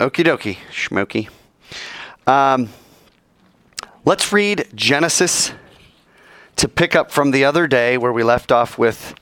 Okie 0.00 0.24
dokie, 0.24 0.58
schmokey. 0.70 1.28
Um, 2.24 2.68
let's 4.04 4.32
read 4.32 4.68
Genesis 4.72 5.50
to 6.54 6.68
pick 6.68 6.94
up 6.94 7.10
from 7.10 7.32
the 7.32 7.44
other 7.44 7.66
day 7.66 7.98
where 7.98 8.12
we 8.12 8.22
left 8.22 8.52
off 8.52 8.78
with 8.78 9.16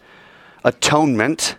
atonement. 0.65 1.57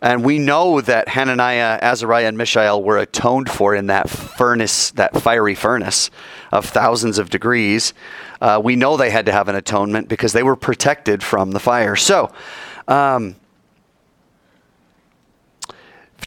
And 0.00 0.24
we 0.24 0.38
know 0.38 0.80
that 0.80 1.08
Hananiah, 1.08 1.78
Azariah, 1.82 2.28
and 2.28 2.38
Mishael 2.38 2.82
were 2.82 2.96
atoned 2.96 3.50
for 3.50 3.74
in 3.74 3.88
that 3.88 4.08
furnace, 4.08 4.92
that 4.92 5.20
fiery 5.20 5.54
furnace 5.54 6.10
of 6.50 6.64
thousands 6.64 7.18
of 7.18 7.28
degrees. 7.28 7.92
Uh, 8.40 8.58
we 8.64 8.76
know 8.76 8.96
they 8.96 9.10
had 9.10 9.26
to 9.26 9.32
have 9.32 9.48
an 9.48 9.56
atonement 9.56 10.08
because 10.08 10.32
they 10.32 10.42
were 10.42 10.56
protected 10.56 11.22
from 11.22 11.50
the 11.50 11.60
fire. 11.60 11.96
So, 11.96 12.32
um, 12.86 13.36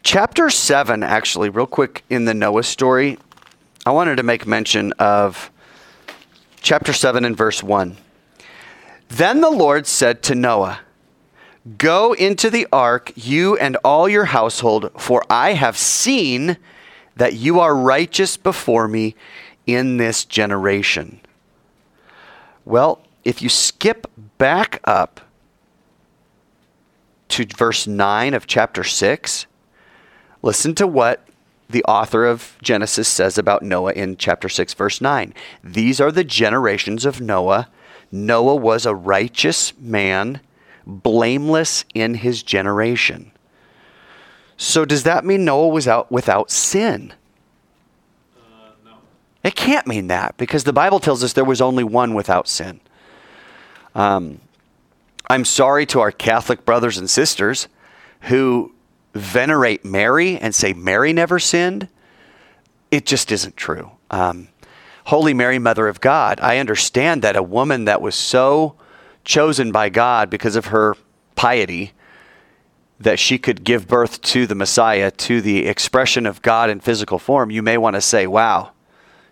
chapter 0.04 0.50
7, 0.50 1.04
actually, 1.04 1.50
real 1.50 1.68
quick 1.68 2.04
in 2.10 2.26
the 2.26 2.34
Noah 2.34 2.64
story, 2.64 3.18
I 3.86 3.92
wanted 3.92 4.18
to 4.18 4.24
make 4.24 4.46
mention 4.46 4.94
of 4.94 5.52
chapter 6.62 6.94
7 6.94 7.26
and 7.26 7.36
verse 7.36 7.64
1. 7.64 7.98
Then 9.10 9.42
the 9.42 9.50
Lord 9.50 9.88
said 9.88 10.24
to 10.24 10.36
Noah, 10.36 10.82
Go 11.78 12.14
into 12.14 12.50
the 12.50 12.68
ark, 12.74 13.12
you 13.16 13.56
and 13.58 13.76
all 13.84 14.10
your 14.10 14.26
household, 14.26 14.92
for 14.98 15.24
I 15.30 15.54
have 15.54 15.78
seen 15.78 16.58
that 17.16 17.34
you 17.34 17.60
are 17.60 17.76
righteous 17.76 18.38
before 18.38 18.88
me 18.88 19.16
in 19.68 19.98
this 19.98 20.26
generation. 20.26 21.22
Well, 22.66 23.02
if 23.24 23.42
you 23.42 23.50
skip 23.50 24.08
back 24.38 24.82
up 24.86 25.22
to 27.30 27.46
verse 27.46 27.86
9 27.86 28.34
of 28.34 28.48
chapter 28.48 28.84
6, 28.84 29.46
listen 30.42 30.76
to 30.76 30.88
what 30.88 31.26
the 31.70 31.84
author 31.86 32.26
of 32.26 32.58
Genesis 32.62 33.08
says 33.08 33.38
about 33.38 33.64
Noah 33.64 33.94
in 33.94 34.18
chapter 34.18 34.50
6, 34.50 34.74
verse 34.74 35.02
9. 35.02 35.34
These 35.64 36.02
are 36.02 36.12
the 36.12 36.24
generations 36.24 37.06
of 37.06 37.22
Noah. 37.22 37.70
Noah 38.12 38.56
was 38.56 38.86
a 38.86 38.94
righteous 38.94 39.74
man 39.80 40.42
blameless 40.86 41.86
in 41.94 42.16
his 42.16 42.44
generation. 42.44 43.32
So 44.58 44.86
does 44.86 45.04
that 45.04 45.26
mean 45.26 45.46
Noah 45.46 45.70
was 45.70 45.88
out 45.88 46.12
without 46.12 46.52
sin? 46.52 47.14
Uh, 48.36 48.72
no. 48.86 48.92
It 49.44 49.56
can't 49.56 49.88
mean 49.88 50.08
that 50.08 50.38
because 50.38 50.66
the 50.66 50.74
Bible 50.74 51.00
tells 51.00 51.24
us 51.24 51.34
there 51.34 51.44
was 51.46 51.62
only 51.62 51.84
one 51.84 52.14
without 52.14 52.48
sin. 52.48 52.80
Um, 53.96 54.40
I'm 55.30 55.46
sorry 55.46 55.86
to 55.88 56.00
our 56.00 56.12
Catholic 56.12 56.66
brothers 56.66 56.98
and 56.98 57.10
sisters 57.10 57.68
who 58.22 58.74
venerate 59.14 59.84
Mary 59.84 60.38
and 60.38 60.54
say 60.54 60.74
Mary 60.74 61.14
never 61.14 61.40
sinned. 61.40 61.88
It 62.90 63.06
just 63.06 63.32
isn't 63.32 63.58
true. 63.58 63.92
Um, 64.10 64.50
Holy 65.06 65.34
Mary, 65.34 65.60
Mother 65.60 65.88
of 65.88 66.02
God, 66.02 66.40
I 66.42 66.58
understand 66.58 67.22
that 67.22 67.36
a 67.36 67.44
woman 67.44 67.86
that 67.86 68.02
was 68.02 68.16
so 68.16 68.76
chosen 69.24 69.72
by 69.72 69.90
God 69.90 70.30
because 70.30 70.56
of 70.56 70.68
her 70.68 70.96
piety 71.36 71.94
that 73.00 73.20
she 73.20 73.40
could 73.40 73.64
give 73.64 73.88
birth 73.88 74.22
to 74.22 74.46
the 74.46 74.56
Messiah, 74.56 75.10
to 75.10 75.42
the 75.42 75.66
expression 75.66 76.26
of 76.26 76.42
God 76.42 76.70
in 76.70 76.80
physical 76.80 77.18
form, 77.18 77.50
you 77.50 77.64
may 77.64 77.78
want 77.78 77.96
to 77.96 78.02
say, 78.02 78.28
wow, 78.28 78.72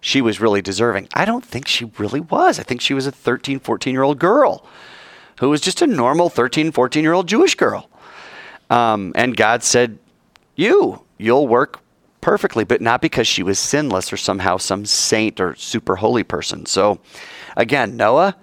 she 0.02 0.22
was 0.22 0.42
really 0.42 0.62
deserving. 0.62 1.08
I 1.14 1.26
don't 1.26 1.46
think 1.46 1.68
she 1.68 1.86
really 1.98 2.22
was. 2.22 2.60
I 2.60 2.64
think 2.64 2.82
she 2.82 2.94
was 2.94 3.06
a 3.06 3.12
13, 3.12 3.60
14 3.60 3.94
year 3.94 4.04
old 4.04 4.18
girl 4.18 4.66
who 5.40 5.50
was 5.50 5.62
just 5.62 5.82
a 5.82 5.88
normal 5.88 6.30
13, 6.30 6.72
14 6.72 7.04
year 7.04 7.14
old 7.14 7.28
Jewish 7.28 7.56
girl. 7.56 7.89
Um, 8.70 9.12
and 9.16 9.36
God 9.36 9.64
said, 9.64 9.98
You, 10.56 11.03
you'll 11.17 11.48
work 11.48 11.80
perfectly, 12.22 12.64
but 12.64 12.81
not 12.81 13.02
because 13.02 13.28
she 13.28 13.44
was 13.44 13.59
sinless 13.59 14.11
or 14.11 14.17
somehow 14.17 14.58
some 14.58 14.86
saint 14.86 15.39
or 15.39 15.56
super 15.56 15.98
holy 15.98 16.23
person. 16.23 16.66
So, 16.66 17.00
again, 17.56 17.98
Noah, 17.98 18.36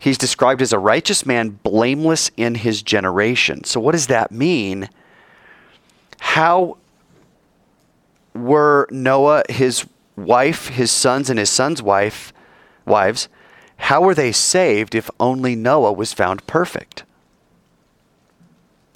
He's 0.00 0.16
described 0.16 0.62
as 0.62 0.72
a 0.72 0.78
righteous 0.78 1.26
man, 1.26 1.60
blameless 1.62 2.30
in 2.38 2.54
his 2.54 2.82
generation. 2.82 3.64
So, 3.64 3.78
what 3.78 3.92
does 3.92 4.06
that 4.06 4.32
mean? 4.32 4.88
How 6.18 6.78
were 8.34 8.88
Noah, 8.90 9.42
his 9.50 9.86
wife, 10.16 10.68
his 10.68 10.90
sons, 10.90 11.28
and 11.28 11.38
his 11.38 11.50
sons' 11.50 11.82
wife, 11.82 12.32
wives, 12.86 13.28
how 13.76 14.00
were 14.00 14.14
they 14.14 14.32
saved 14.32 14.94
if 14.94 15.10
only 15.20 15.54
Noah 15.54 15.92
was 15.92 16.14
found 16.14 16.46
perfect? 16.46 17.04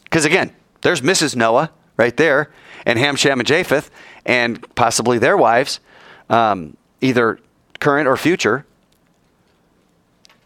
Because 0.04 0.25
again, 0.25 0.54
there's 0.84 1.00
Mrs. 1.00 1.34
Noah 1.34 1.71
right 1.97 2.17
there, 2.17 2.50
and 2.87 2.99
Ham, 2.99 3.17
Shem, 3.17 3.41
and 3.41 3.47
Japheth, 3.47 3.91
and 4.25 4.65
possibly 4.75 5.19
their 5.19 5.37
wives, 5.37 5.81
um, 6.28 6.77
either 7.00 7.41
current 7.81 8.06
or 8.06 8.17
future. 8.17 8.67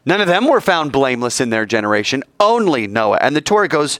None 0.07 0.21
of 0.21 0.29
them 0.29 0.47
were 0.47 0.61
found 0.61 0.93
blameless 0.93 1.41
in 1.41 1.51
their 1.51 1.67
generation, 1.67 2.23
only 2.41 2.87
Noah. 2.87 3.19
And 3.21 3.35
the 3.37 3.41
Torah 3.41 3.69
goes 3.69 3.99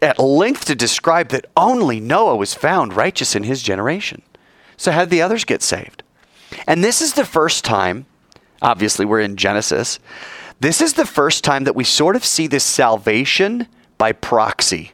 at 0.00 0.18
length 0.18 0.64
to 0.66 0.74
describe 0.74 1.28
that 1.30 1.46
only 1.56 1.98
Noah 1.98 2.36
was 2.36 2.54
found 2.54 2.94
righteous 2.94 3.34
in 3.34 3.42
his 3.42 3.62
generation. 3.62 4.22
So, 4.76 4.92
how 4.92 5.00
did 5.00 5.10
the 5.10 5.22
others 5.22 5.44
get 5.44 5.62
saved? 5.62 6.02
And 6.66 6.84
this 6.84 7.00
is 7.00 7.14
the 7.14 7.24
first 7.24 7.64
time, 7.64 8.06
obviously, 8.62 9.04
we're 9.04 9.20
in 9.20 9.36
Genesis. 9.36 9.98
This 10.60 10.80
is 10.80 10.94
the 10.94 11.06
first 11.06 11.42
time 11.42 11.64
that 11.64 11.74
we 11.74 11.84
sort 11.84 12.16
of 12.16 12.24
see 12.24 12.46
this 12.46 12.64
salvation 12.64 13.66
by 13.98 14.12
proxy. 14.12 14.92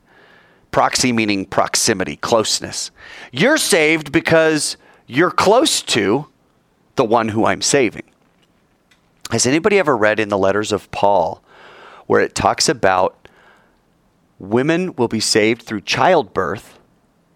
Proxy 0.71 1.12
meaning 1.12 1.44
proximity, 1.44 2.16
closeness. 2.16 2.91
You're 3.33 3.56
saved 3.56 4.12
because 4.12 4.77
you're 5.06 5.31
close 5.31 5.83
to 5.83 6.27
the 6.97 7.05
one 7.05 7.28
who 7.28 7.44
I'm 7.44 7.62
saving. 7.62 8.05
Has 9.31 9.47
anybody 9.47 9.78
ever 9.78 9.97
read 9.97 10.21
in 10.21 10.28
the 10.28 10.39
letters 10.39 10.72
of 10.72 10.91
Paul 10.91 11.43
where 12.06 12.21
it 12.21 12.34
talks 12.34 12.69
about 12.69 13.28
women 14.39 14.94
will 14.97 15.09
be 15.09 15.21
saved 15.21 15.62
through 15.62 15.83
childbirth? 15.83 16.78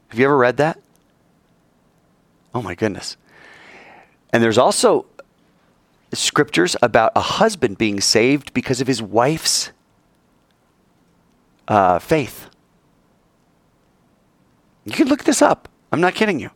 Have 0.08 0.18
you 0.18 0.24
ever 0.26 0.36
read 0.36 0.56
that? 0.56 0.80
Oh 2.54 2.62
my 2.62 2.74
goodness. 2.74 3.16
And 4.32 4.42
there's 4.42 4.58
also 4.58 5.06
scriptures 6.12 6.76
about 6.82 7.12
a 7.16 7.20
husband 7.20 7.78
being 7.78 8.00
saved 8.00 8.54
because 8.54 8.80
of 8.80 8.86
his 8.86 9.02
wife's 9.02 9.72
uh, 11.68 11.98
faith. 11.98 12.48
You 14.84 14.92
can 14.92 15.08
look 15.08 15.24
this 15.24 15.40
up. 15.40 15.68
I'm 15.92 16.00
not 16.00 16.14
kidding 16.14 16.40
you. 16.40 16.50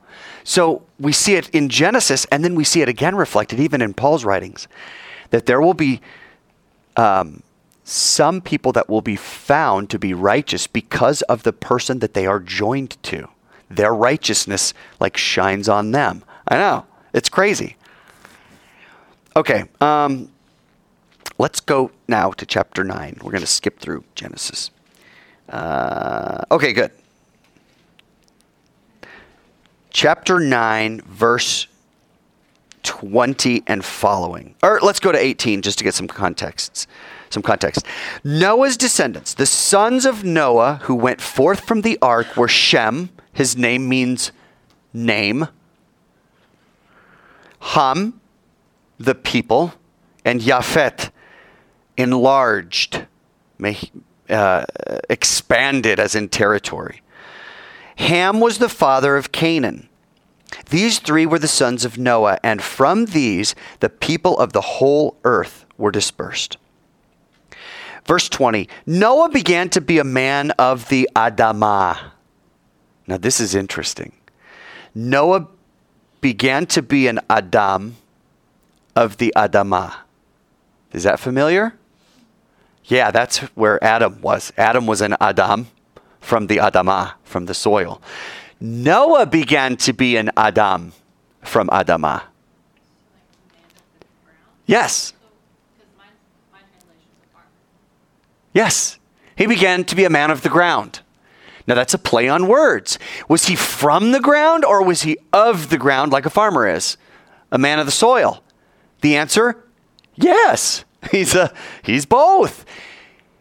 So 0.45 0.83
we 0.99 1.13
see 1.13 1.35
it 1.37 1.49
in 1.51 1.69
Genesis, 1.69 2.27
and 2.33 2.45
then 2.45 2.55
we 2.55 2.65
see 2.65 2.83
it 2.83 2.89
again 2.89 3.15
reflected 3.15 3.61
even 3.61 3.81
in 3.81 3.95
Paul's 3.95 4.25
writings 4.25 4.69
that 5.31 5.47
there 5.47 5.61
will 5.61 5.75
be 5.75 6.01
um, 6.97 7.43
some 7.85 8.41
people 8.41 8.73
that 8.73 8.89
will 8.89 9.01
be 9.01 9.17
found 9.17 9.91
to 9.91 9.99
be 9.99 10.13
righteous 10.13 10.67
because 10.67 11.23
of 11.23 11.43
the 11.43 11.53
person 11.53 12.01
that 12.01 12.15
they 12.15 12.27
are 12.27 12.41
joined 12.41 13.03
to. 13.05 13.29
Their 13.71 13.95
righteousness 13.95 14.75
like 14.99 15.17
shines 15.17 15.69
on 15.69 15.93
them. 15.93 16.25
I 16.49 16.57
know 16.57 16.87
it's 17.13 17.29
crazy. 17.29 17.77
Okay, 19.37 19.65
um, 19.81 20.31
let's 21.39 21.61
go 21.61 21.91
now 22.09 22.31
to 22.33 22.45
chapter 22.45 22.83
nine. 22.83 23.19
We're 23.23 23.31
going 23.31 23.41
to 23.41 23.47
skip 23.47 23.79
through 23.79 24.05
Genesis. 24.15 24.71
Uh, 25.49 26.45
okay, 26.51 26.73
good. 26.73 26.91
Chapter 29.91 30.39
9, 30.39 31.01
verse 31.03 31.67
20 32.83 33.63
and 33.67 33.85
following. 33.85 34.55
Or 34.63 34.81
let's 34.81 35.01
go 35.01 35.13
to 35.13 35.19
18 35.19 35.63
just 35.63 35.79
to 35.79 35.85
get 35.85 35.95
some 35.95 36.09
contexts. 36.09 36.87
Some 37.31 37.43
context. 37.43 37.85
Noah's 38.25 38.77
descendants, 38.77 39.35
the 39.35 39.47
sons 39.47 40.07
of 40.07 40.25
Noah 40.25 40.81
who 40.85 40.95
went 40.95 41.21
forth 41.21 41.61
from 41.61 41.83
the 41.83 41.99
ark 42.01 42.37
were 42.37 42.49
Shem, 42.49 43.11
his 43.33 43.57
name 43.57 43.89
means 43.89 44.33
name, 44.94 45.49
Ham, 47.61 48.21
the 48.99 49.15
people, 49.15 49.75
and 50.25 50.41
Japhet, 50.41 51.11
enlarged, 51.97 53.06
uh, 54.29 54.65
expanded 55.09 55.99
as 55.99 56.15
in 56.15 56.29
territory. 56.29 57.03
Ham 57.97 58.41
was 58.41 58.59
the 58.59 58.69
father 58.69 59.17
of 59.17 59.33
Canaan. 59.33 59.89
These 60.71 60.99
three 60.99 61.27
were 61.27 61.39
the 61.39 61.49
sons 61.49 61.85
of 61.85 61.99
Noah, 61.99 62.39
and 62.43 62.63
from 62.63 63.07
these 63.07 63.55
the 63.81 63.89
people 63.89 64.39
of 64.39 64.53
the 64.53 64.61
whole 64.61 65.17
earth 65.25 65.67
were 65.77 65.91
dispersed. 65.91 66.57
Verse 68.05 68.29
20 68.29 68.69
Noah 68.87 69.29
began 69.29 69.69
to 69.71 69.81
be 69.81 69.99
a 69.99 70.05
man 70.05 70.51
of 70.53 70.89
the 70.89 71.09
Adamah. 71.15 72.13
Now, 73.07 73.19
this 73.19 73.41
is 73.41 73.55
interesting. 73.55 74.13
Noah 74.95 75.49
began 76.21 76.67
to 76.67 76.83
be 76.83 77.07
an 77.07 77.21
Adam 77.31 77.97
of 78.95 79.17
the 79.19 79.33
Adamah. 79.37 79.95
Is 80.93 81.05
that 81.05 81.21
familiar? 81.21 81.78
Yeah, 82.88 83.11
that's 83.11 83.38
where 83.55 83.82
Adam 83.85 84.20
was. 84.23 84.52
Adam 84.56 84.87
was 84.87 85.02
an 85.02 85.14
Adam 85.20 85.69
from 86.20 86.46
the 86.46 86.56
Adamah, 86.56 87.12
from 87.23 87.46
the 87.46 87.55
soil. 87.55 88.00
Noah 88.61 89.26
began 89.26 89.76
to 89.76 89.93
be 89.93 90.17
an 90.17 90.31
Adam 90.37 90.93
from 91.43 91.69
Adamah. 91.69 92.23
Yes. 94.67 95.12
Yes. 98.52 98.99
He 99.37 99.46
began 99.46 99.84
to 99.84 99.94
be 99.94 100.05
a 100.05 100.11
man 100.11 100.31
of 100.31 100.43
the 100.43 100.49
ground. 100.49 101.00
Now 101.67 101.75
that's 101.75 101.94
a 101.94 101.99
play 101.99 102.29
on 102.29 102.49
words. 102.49 102.99
Was 103.29 103.46
he 103.46 103.55
from 103.55 104.12
the 104.12 104.20
ground 104.20 104.64
or 104.64 104.82
was 104.82 105.02
he 105.02 105.19
of 105.32 105.69
the 105.69 105.79
ground 105.79 106.11
like 106.11 106.26
a 106.26 106.31
farmer 106.31 106.67
is? 106.67 106.96
A 107.52 107.58
man 107.58 107.79
of 107.79 107.87
the 107.87 107.93
soil? 107.93 108.43
The 109.02 109.17
answer 109.17 109.62
yes. 110.17 110.84
He's 111.12 111.34
a 111.34 111.52
he's 111.82 112.06
both. 112.06 112.64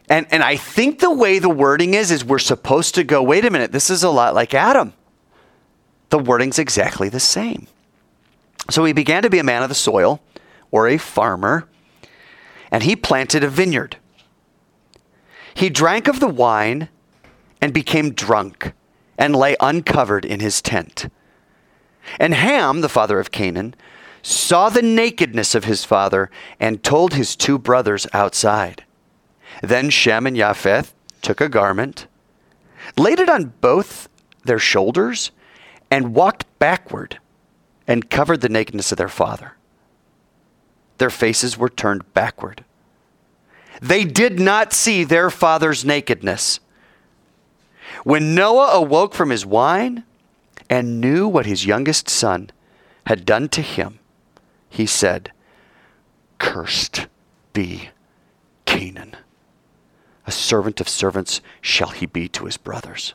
And 0.08 0.26
and 0.30 0.42
I 0.42 0.56
think 0.56 1.00
the 1.00 1.12
way 1.12 1.38
the 1.38 1.50
wording 1.50 1.94
is 1.94 2.10
is 2.10 2.24
we're 2.24 2.38
supposed 2.38 2.94
to 2.94 3.04
go, 3.04 3.22
wait 3.22 3.44
a 3.44 3.50
minute, 3.50 3.72
this 3.72 3.90
is 3.90 4.02
a 4.02 4.10
lot 4.10 4.34
like 4.34 4.54
Adam. 4.54 4.94
The 6.10 6.18
wording's 6.18 6.58
exactly 6.58 7.08
the 7.08 7.20
same. 7.20 7.66
So 8.70 8.84
he 8.84 8.92
began 8.92 9.22
to 9.22 9.30
be 9.30 9.38
a 9.38 9.44
man 9.44 9.62
of 9.62 9.68
the 9.68 9.74
soil 9.74 10.20
or 10.70 10.88
a 10.88 10.98
farmer, 10.98 11.68
and 12.70 12.82
he 12.82 12.96
planted 12.96 13.44
a 13.44 13.48
vineyard. 13.48 13.96
He 15.54 15.68
drank 15.68 16.08
of 16.08 16.20
the 16.20 16.28
wine 16.28 16.88
and 17.60 17.72
became 17.72 18.12
drunk 18.12 18.72
and 19.18 19.34
lay 19.34 19.56
uncovered 19.60 20.24
in 20.24 20.40
his 20.40 20.62
tent. 20.62 21.10
And 22.18 22.34
Ham, 22.34 22.80
the 22.80 22.88
father 22.88 23.18
of 23.18 23.32
Canaan, 23.32 23.74
saw 24.22 24.68
the 24.68 24.82
nakedness 24.82 25.54
of 25.54 25.64
his 25.64 25.84
father 25.84 26.30
and 26.60 26.82
told 26.82 27.14
his 27.14 27.36
two 27.36 27.58
brothers 27.58 28.06
outside. 28.12 28.84
Then 29.62 29.90
Shem 29.90 30.26
and 30.26 30.36
Japheth 30.36 30.94
took 31.22 31.40
a 31.40 31.48
garment, 31.48 32.06
laid 32.96 33.18
it 33.18 33.28
on 33.28 33.54
both 33.60 34.08
their 34.44 34.58
shoulders, 34.58 35.30
and 35.90 36.14
walked 36.14 36.46
backward 36.58 37.18
and 37.86 38.10
covered 38.10 38.40
the 38.40 38.48
nakedness 38.48 38.92
of 38.92 38.98
their 38.98 39.08
father. 39.08 39.54
Their 40.98 41.10
faces 41.10 41.56
were 41.56 41.68
turned 41.68 42.12
backward. 42.12 42.64
They 43.80 44.04
did 44.04 44.40
not 44.40 44.72
see 44.72 45.04
their 45.04 45.30
father's 45.30 45.84
nakedness. 45.84 46.60
When 48.04 48.34
Noah 48.34 48.72
awoke 48.72 49.14
from 49.14 49.30
his 49.30 49.46
wine 49.46 50.04
and 50.68 51.00
knew 51.00 51.26
what 51.26 51.46
his 51.46 51.64
youngest 51.64 52.08
son 52.08 52.50
had 53.06 53.24
done 53.24 53.48
to 53.50 53.62
him, 53.62 54.00
he 54.68 54.86
said, 54.86 55.32
Cursed 56.38 57.06
be 57.52 57.90
Canaan. 58.66 59.16
A 60.28 60.30
servant 60.30 60.78
of 60.82 60.90
servants 60.90 61.40
shall 61.62 61.88
he 61.88 62.04
be 62.04 62.28
to 62.28 62.44
his 62.44 62.58
brothers. 62.58 63.14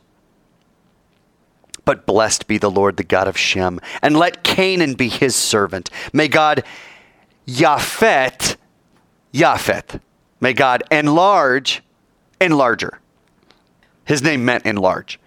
But 1.86 2.08
blessed 2.08 2.48
be 2.48 2.58
the 2.58 2.72
Lord, 2.72 2.98
the 2.98 3.04
God 3.04 3.28
of 3.28 3.38
Shem, 3.38 3.80
and 4.02 4.18
let 4.18 4.44
Canaan 4.44 4.96
be 4.96 5.10
his 5.10 5.36
servant. 5.36 5.92
May 6.12 6.28
God, 6.28 6.64
Japhet, 7.48 8.56
Japhet, 9.32 10.00
may 10.42 10.54
God 10.54 10.82
enlarge, 10.90 11.84
enlarger. 12.42 12.98
His 14.06 14.24
name 14.24 14.44
meant 14.44 14.66
enlarge. 14.66 15.20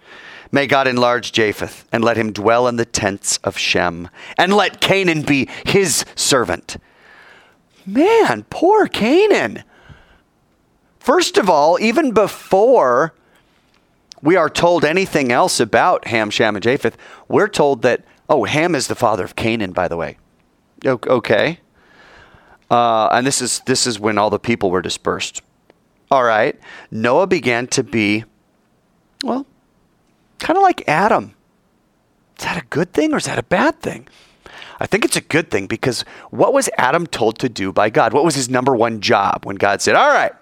May 0.51 0.67
God 0.67 0.89
enlarge 0.89 1.31
Japheth, 1.31 1.85
and 1.93 2.03
let 2.03 2.17
him 2.17 2.33
dwell 2.33 2.67
in 2.67 2.75
the 2.75 2.83
tents 2.83 3.37
of 3.45 3.57
Shem, 3.57 4.09
and 4.37 4.53
let 4.53 4.81
Canaan 4.81 5.21
be 5.21 5.47
his 5.65 6.03
servant. 6.17 6.75
Man, 7.85 8.43
poor 8.49 8.87
Canaan. 8.87 9.63
First 11.07 11.37
of 11.37 11.49
all, 11.49 11.79
even 11.79 12.11
before 12.11 13.13
we 14.21 14.35
are 14.35 14.49
told 14.49 14.83
anything 14.83 15.31
else 15.31 15.61
about 15.61 16.05
Ham, 16.07 16.29
Shem, 16.29 16.57
and 16.57 16.61
Japheth, 16.61 16.97
we're 17.29 17.47
told 17.47 17.81
that, 17.83 18.03
oh, 18.27 18.43
Ham 18.43 18.75
is 18.75 18.87
the 18.87 18.93
father 18.93 19.23
of 19.23 19.37
Canaan, 19.37 19.71
by 19.71 19.87
the 19.87 19.95
way. 19.95 20.17
Okay. 20.85 21.61
Uh, 22.69 23.07
and 23.13 23.25
this 23.25 23.41
is, 23.41 23.61
this 23.67 23.87
is 23.87 24.01
when 24.01 24.17
all 24.17 24.29
the 24.29 24.37
people 24.37 24.69
were 24.69 24.81
dispersed. 24.81 25.41
All 26.11 26.25
right. 26.25 26.59
Noah 26.91 27.27
began 27.27 27.67
to 27.67 27.85
be, 27.85 28.25
well, 29.23 29.45
kind 30.39 30.57
of 30.57 30.63
like 30.63 30.85
Adam. 30.89 31.35
Is 32.37 32.43
that 32.43 32.61
a 32.61 32.65
good 32.65 32.91
thing 32.91 33.13
or 33.13 33.17
is 33.17 33.27
that 33.27 33.39
a 33.39 33.43
bad 33.43 33.79
thing? 33.79 34.09
I 34.81 34.85
think 34.85 35.05
it's 35.05 35.15
a 35.15 35.21
good 35.21 35.51
thing 35.51 35.67
because 35.67 36.01
what 36.31 36.53
was 36.53 36.69
Adam 36.77 37.07
told 37.07 37.39
to 37.39 37.47
do 37.47 37.71
by 37.71 37.89
God? 37.89 38.11
What 38.11 38.25
was 38.25 38.35
his 38.35 38.49
number 38.49 38.75
one 38.75 38.99
job 38.99 39.45
when 39.45 39.55
God 39.55 39.81
said, 39.81 39.95
All 39.95 40.09
right, 40.09 40.33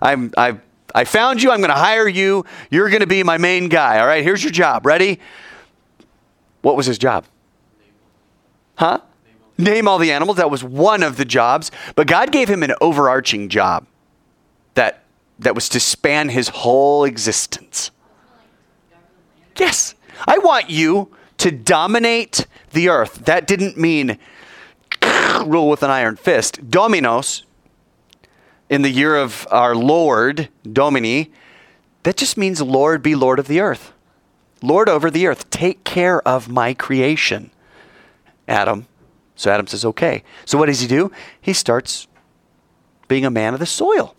I'm, 0.00 0.32
I've 0.36 0.60
I 0.94 1.04
found 1.04 1.42
you. 1.42 1.50
I'm 1.50 1.58
going 1.58 1.68
to 1.68 1.74
hire 1.74 2.08
you. 2.08 2.46
You're 2.70 2.88
going 2.88 3.00
to 3.00 3.06
be 3.06 3.22
my 3.22 3.36
main 3.36 3.68
guy. 3.68 3.98
All 4.00 4.06
right, 4.06 4.24
here's 4.24 4.42
your 4.42 4.52
job. 4.52 4.86
Ready? 4.86 5.20
What 6.62 6.74
was 6.74 6.86
his 6.86 6.96
job? 6.96 7.26
Huh? 8.76 9.00
Name 9.58 9.88
all 9.88 9.98
the 9.98 10.10
animals. 10.10 10.38
That 10.38 10.50
was 10.50 10.64
one 10.64 11.02
of 11.02 11.18
the 11.18 11.26
jobs. 11.26 11.70
But 11.94 12.06
God 12.06 12.32
gave 12.32 12.48
him 12.48 12.62
an 12.62 12.72
overarching 12.80 13.50
job 13.50 13.86
that, 14.72 15.04
that 15.38 15.54
was 15.54 15.68
to 15.70 15.80
span 15.80 16.30
his 16.30 16.48
whole 16.48 17.04
existence. 17.04 17.90
Yes. 19.58 19.94
I 20.26 20.38
want 20.38 20.70
you 20.70 21.14
to 21.38 21.50
dominate 21.50 22.46
the 22.72 22.88
earth. 22.88 23.26
That 23.26 23.46
didn't 23.46 23.76
mean 23.76 24.18
rule 25.44 25.68
with 25.68 25.82
an 25.82 25.90
iron 25.90 26.16
fist. 26.16 26.70
Dominus 26.70 27.44
in 28.68 28.82
the 28.82 28.90
year 28.90 29.16
of 29.16 29.46
our 29.50 29.74
Lord, 29.74 30.48
Domini, 30.70 31.32
that 32.02 32.16
just 32.16 32.36
means 32.36 32.60
Lord 32.60 33.02
be 33.02 33.14
Lord 33.14 33.38
of 33.38 33.48
the 33.48 33.60
earth. 33.60 33.92
Lord 34.62 34.88
over 34.88 35.10
the 35.10 35.26
earth. 35.26 35.48
Take 35.50 35.84
care 35.84 36.26
of 36.26 36.48
my 36.48 36.74
creation. 36.74 37.50
Adam. 38.48 38.86
So 39.34 39.50
Adam 39.50 39.66
says, 39.66 39.84
okay. 39.84 40.22
So 40.44 40.58
what 40.58 40.66
does 40.66 40.80
he 40.80 40.86
do? 40.86 41.12
He 41.40 41.52
starts 41.52 42.06
being 43.08 43.24
a 43.24 43.30
man 43.30 43.54
of 43.54 43.60
the 43.60 43.66
soil. 43.66 44.14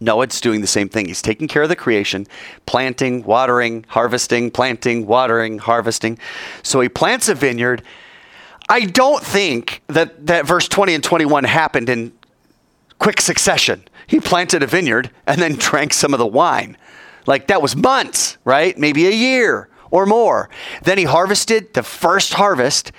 Noah's 0.00 0.40
doing 0.40 0.62
the 0.62 0.66
same 0.66 0.88
thing. 0.88 1.06
He's 1.06 1.22
taking 1.22 1.46
care 1.46 1.62
of 1.62 1.68
the 1.68 1.76
creation, 1.76 2.26
planting, 2.66 3.22
watering, 3.22 3.84
harvesting, 3.88 4.50
planting, 4.50 5.06
watering, 5.06 5.58
harvesting. 5.58 6.18
So 6.62 6.80
he 6.80 6.88
plants 6.88 7.28
a 7.28 7.34
vineyard. 7.34 7.82
I 8.68 8.86
don't 8.86 9.22
think 9.22 9.82
that, 9.88 10.26
that 10.26 10.46
verse 10.46 10.66
20 10.66 10.94
and 10.94 11.04
21 11.04 11.44
happened 11.44 11.88
in 11.88 12.12
quick 13.02 13.20
succession. 13.20 13.82
He 14.06 14.20
planted 14.20 14.62
a 14.62 14.66
vineyard 14.68 15.10
and 15.26 15.42
then 15.42 15.56
drank 15.56 15.92
some 15.92 16.14
of 16.14 16.20
the 16.20 16.26
wine. 16.26 16.76
Like 17.26 17.48
that 17.48 17.60
was 17.60 17.74
months, 17.74 18.38
right? 18.44 18.78
Maybe 18.78 19.08
a 19.08 19.10
year 19.10 19.68
or 19.90 20.06
more. 20.06 20.48
Then 20.84 20.98
he 20.98 21.04
harvested 21.04 21.74
the 21.74 21.82
first 21.82 22.34
harvest, 22.34 22.92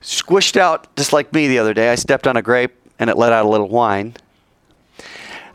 squished 0.00 0.56
out 0.56 0.94
just 0.94 1.12
like 1.12 1.32
me 1.32 1.48
the 1.48 1.58
other 1.58 1.74
day. 1.74 1.90
I 1.90 1.96
stepped 1.96 2.28
on 2.28 2.36
a 2.36 2.42
grape 2.42 2.72
and 3.00 3.10
it 3.10 3.16
let 3.16 3.32
out 3.32 3.44
a 3.44 3.48
little 3.48 3.68
wine. 3.68 4.14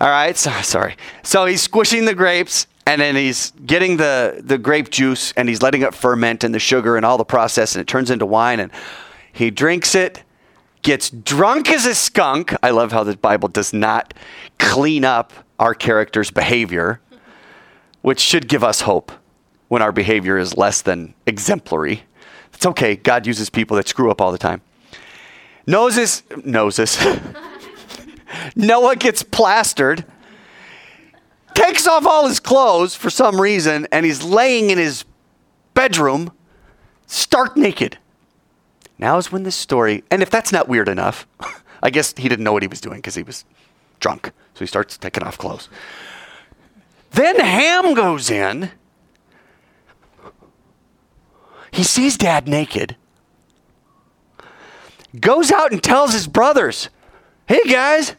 All 0.02 0.10
right, 0.10 0.36
so, 0.36 0.52
sorry. 0.62 0.98
So 1.24 1.46
he's 1.46 1.62
squishing 1.62 2.04
the 2.04 2.14
grapes 2.14 2.68
and 2.86 3.00
then 3.00 3.16
he's 3.16 3.52
getting 3.66 3.96
the, 3.96 4.42
the 4.44 4.58
grape 4.58 4.90
juice 4.90 5.32
and 5.38 5.48
he's 5.48 5.62
letting 5.62 5.84
it 5.84 5.94
ferment 5.94 6.44
and 6.44 6.54
the 6.54 6.60
sugar 6.60 6.98
and 6.98 7.06
all 7.06 7.18
the 7.18 7.24
process 7.24 7.76
and 7.76 7.82
it 7.82 7.88
turns 7.88 8.12
into 8.12 8.26
wine 8.26 8.60
and 8.60 8.74
he 9.32 9.52
drinks 9.52 9.96
it 9.96 10.22
gets 10.86 11.10
drunk 11.10 11.68
as 11.72 11.88
a 11.88 11.96
skunk. 11.96 12.54
I 12.62 12.70
love 12.70 12.92
how 12.92 13.04
the 13.04 13.18
Bible 13.18 13.50
does 13.50 13.74
not 13.74 14.14
clean 14.60 15.04
up 15.04 15.34
our 15.58 15.74
character's 15.74 16.30
behavior, 16.30 17.02
which 18.04 18.20
should 18.20 18.48
give 18.48 18.64
us 18.64 18.82
hope 18.82 19.12
when 19.68 19.82
our 19.82 19.92
behavior 19.92 20.38
is 20.38 20.56
less 20.56 20.84
than 20.84 21.16
exemplary. 21.26 22.04
It's 22.54 22.68
okay. 22.68 22.96
God 22.96 23.26
uses 23.26 23.50
people 23.50 23.76
that 23.78 23.88
screw 23.88 24.12
up 24.12 24.22
all 24.22 24.32
the 24.32 24.38
time. 24.38 24.62
Noses, 25.66 26.22
noses. 26.44 27.04
Noah 28.56 28.96
gets 28.96 29.24
plastered, 29.24 30.06
takes 31.56 31.88
off 31.88 32.06
all 32.06 32.28
his 32.28 32.40
clothes 32.40 32.94
for 32.94 33.10
some 33.10 33.42
reason, 33.42 33.88
and 33.92 34.06
he's 34.06 34.24
laying 34.24 34.70
in 34.70 34.78
his 34.78 35.04
bedroom 35.74 36.32
stark 37.08 37.58
naked. 37.58 37.98
Now 38.98 39.18
is 39.18 39.32
when 39.32 39.44
this 39.44 39.56
story, 39.56 40.04
and 40.10 40.22
if 40.22 40.30
that's 40.30 40.52
not 40.52 40.68
weird 40.68 40.88
enough, 40.88 41.28
I 41.84 41.90
guess 41.90 42.14
he 42.16 42.30
didn't 42.30 42.44
know 42.44 42.54
what 42.54 42.64
he 42.64 42.68
was 42.68 42.82
doing 42.82 42.98
because 42.98 43.16
he 43.16 43.24
was 43.24 43.46
drunk. 44.00 44.32
So 44.54 44.60
he 44.60 44.68
starts 44.68 44.98
taking 44.98 45.24
off 45.24 45.38
clothes. 45.38 45.70
Then 47.12 47.40
Ham 47.40 47.94
goes 47.94 48.30
in. 48.30 48.72
He 51.72 51.84
sees 51.84 52.18
dad 52.18 52.48
naked. 52.48 52.96
Goes 55.20 55.52
out 55.52 55.72
and 55.72 55.84
tells 55.84 56.14
his 56.14 56.28
brothers, 56.28 56.90
hey 57.48 57.62
guys, 57.64 58.16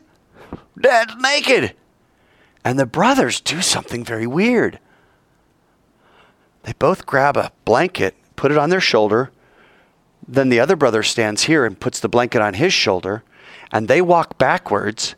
dad's 0.81 1.15
naked. 1.17 1.75
And 2.65 2.79
the 2.79 2.87
brothers 2.87 3.41
do 3.41 3.63
something 3.63 4.05
very 4.05 4.27
weird. 4.27 4.79
They 6.65 6.73
both 6.73 7.07
grab 7.07 7.37
a 7.37 7.53
blanket, 7.65 8.17
put 8.35 8.51
it 8.51 8.59
on 8.59 8.71
their 8.71 8.81
shoulder, 8.81 9.31
then 10.29 10.49
the 10.49 10.61
other 10.61 10.77
brother 10.77 11.03
stands 11.03 11.45
here 11.45 11.65
and 11.65 11.79
puts 11.79 12.01
the 12.01 12.09
blanket 12.09 12.43
on 12.43 12.55
his 12.55 12.73
shoulder, 12.73 13.23
and 13.73 13.89
they 13.89 14.01
walk 14.03 14.39
backwards, 14.39 15.15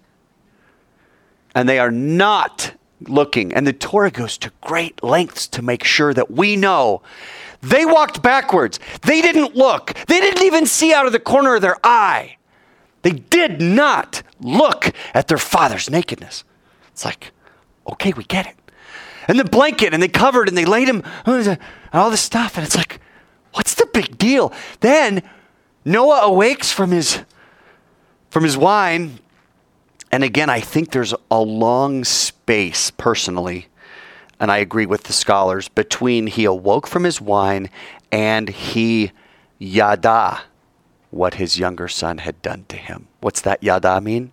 and 1.55 1.69
they 1.69 1.79
are 1.79 1.91
not 1.91 2.75
looking. 3.01 3.55
And 3.55 3.67
the 3.67 3.73
Torah 3.73 4.11
goes 4.11 4.37
to 4.39 4.53
great 4.61 5.03
lengths 5.03 5.47
to 5.49 5.63
make 5.63 5.85
sure 5.85 6.13
that 6.13 6.31
we 6.31 6.57
know 6.57 7.03
They 7.61 7.85
walked 7.85 8.23
backwards. 8.23 8.79
They 9.03 9.21
didn't 9.21 9.57
look. 9.57 9.95
They 10.07 10.21
didn't 10.21 10.45
even 10.45 10.67
see 10.67 10.93
out 10.93 11.07
of 11.07 11.13
the 11.13 11.19
corner 11.19 11.57
of 11.57 11.63
their 11.63 11.77
eye. 11.83 12.37
They 13.03 13.11
did 13.13 13.61
not 13.61 14.23
look 14.41 14.93
at 15.15 15.29
their 15.29 15.39
father's 15.39 15.91
nakedness. 15.91 16.45
It's 16.93 17.05
like, 17.05 17.33
okay, 17.87 18.13
we 18.13 18.25
get 18.25 18.47
it. 18.47 18.55
And 19.27 19.39
the 19.39 19.45
blanket, 19.45 19.93
and 19.93 20.03
they 20.03 20.09
covered, 20.09 20.49
and 20.49 20.57
they 20.57 20.65
laid 20.65 20.89
him, 20.89 21.03
and 21.27 21.59
all 21.93 22.11
this 22.11 22.21
stuff. 22.21 22.57
And 22.57 22.65
it's 22.65 22.77
like, 22.77 23.01
what's 23.53 23.75
the 23.75 23.87
big 23.87 24.19
deal? 24.19 24.53
Then 24.81 25.23
Noah 25.85 26.21
awakes 26.23 26.73
from 26.73 26.91
his 26.91 27.21
from 28.31 28.45
his 28.45 28.57
wine. 28.57 29.21
And 30.11 30.25
again, 30.25 30.49
I 30.49 30.61
think 30.61 30.93
there's 30.93 31.15
a 31.31 31.41
long 31.41 32.03
space 32.05 32.91
personally, 32.91 33.69
and 34.41 34.51
I 34.51 34.59
agree 34.59 34.87
with 34.87 35.05
the 35.05 35.13
scholars, 35.13 35.69
between 35.69 36.29
he 36.29 36.47
awoke 36.47 36.87
from 36.87 37.05
his 37.05 37.21
wine 37.21 37.69
and 38.11 38.49
he 38.49 39.13
yada 39.59 40.43
what 41.11 41.35
his 41.35 41.59
younger 41.59 41.89
son 41.89 42.19
had 42.19 42.41
done 42.43 42.65
to 42.69 42.77
him. 42.77 43.09
What's 43.21 43.41
that 43.43 43.63
yada 43.63 44.01
mean? 44.01 44.33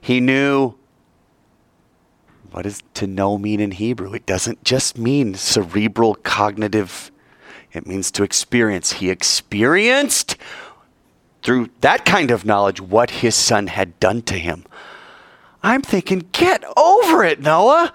He 0.00 0.20
knew. 0.20 0.74
What 2.52 2.62
does 2.62 2.82
to 2.94 3.06
know 3.06 3.38
mean 3.38 3.60
in 3.60 3.72
Hebrew? 3.72 4.14
It 4.14 4.24
doesn't 4.24 4.64
just 4.64 4.96
mean 4.96 5.34
cerebral 5.34 6.14
cognitive, 6.14 7.10
it 7.76 7.86
means 7.86 8.10
to 8.12 8.22
experience. 8.22 8.92
He 8.92 9.10
experienced 9.10 10.36
through 11.42 11.70
that 11.80 12.04
kind 12.04 12.30
of 12.30 12.44
knowledge 12.44 12.80
what 12.80 13.10
his 13.10 13.34
son 13.34 13.68
had 13.68 13.98
done 14.00 14.22
to 14.22 14.34
him. 14.34 14.64
I'm 15.62 15.82
thinking, 15.82 16.28
get 16.32 16.64
over 16.76 17.24
it, 17.24 17.40
Noah. 17.40 17.92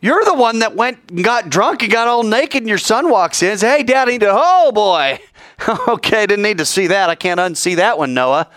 You're 0.00 0.24
the 0.24 0.34
one 0.34 0.58
that 0.58 0.76
went 0.76 0.98
and 1.10 1.24
got 1.24 1.48
drunk 1.48 1.82
and 1.82 1.90
got 1.90 2.08
all 2.08 2.24
naked, 2.24 2.62
and 2.62 2.68
your 2.68 2.78
son 2.78 3.10
walks 3.10 3.42
in 3.42 3.50
and 3.50 3.60
says, 3.60 3.76
Hey, 3.76 3.82
Dad, 3.82 4.08
I 4.08 4.12
need 4.12 4.20
to, 4.20 4.30
oh 4.30 4.70
boy. 4.70 5.18
okay, 5.88 6.26
didn't 6.26 6.42
need 6.42 6.58
to 6.58 6.66
see 6.66 6.88
that. 6.88 7.08
I 7.08 7.14
can't 7.14 7.40
unsee 7.40 7.76
that 7.76 7.96
one, 7.96 8.12
Noah. 8.12 8.50